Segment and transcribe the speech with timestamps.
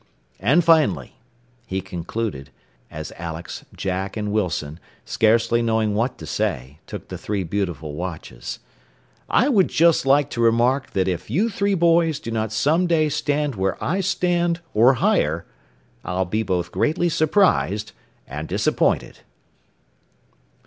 [0.39, 1.17] "And finally,"
[1.67, 2.49] he concluded,
[2.89, 8.57] as Alex, Jack and Wilson, scarcely knowing what to say, took the three beautiful watches,
[9.29, 13.09] "I would just like to remark that if you three boys do not some day
[13.09, 15.45] stand where I stand, or higher,
[16.03, 17.91] I'll be both greatly surprised
[18.27, 19.19] and disappointed."